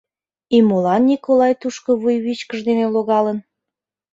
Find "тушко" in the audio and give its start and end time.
1.61-1.89